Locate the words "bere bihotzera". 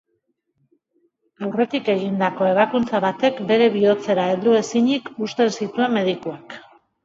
3.53-4.27